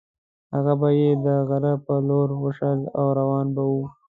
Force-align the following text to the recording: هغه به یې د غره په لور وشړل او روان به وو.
هغه 0.55 0.73
به 0.81 0.89
یې 0.99 1.09
د 1.25 1.27
غره 1.47 1.73
په 1.85 1.93
لور 2.07 2.29
وشړل 2.43 2.81
او 2.99 3.05
روان 3.19 3.47
به 3.55 3.63
وو. 3.71 3.85